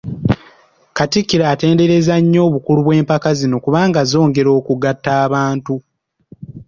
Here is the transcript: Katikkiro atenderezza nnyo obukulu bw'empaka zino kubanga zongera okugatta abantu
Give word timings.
Katikkiro 0.97 1.43
atenderezza 1.53 2.15
nnyo 2.21 2.41
obukulu 2.47 2.79
bw'empaka 2.85 3.29
zino 3.39 3.57
kubanga 3.63 3.99
zongera 4.11 4.49
okugatta 4.59 5.11
abantu 5.25 5.73